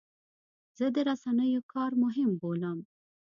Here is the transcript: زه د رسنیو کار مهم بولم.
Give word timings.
زه 0.77 0.85
د 0.95 0.97
رسنیو 1.09 1.61
کار 1.73 1.91
مهم 2.03 2.31
بولم. 2.41 2.77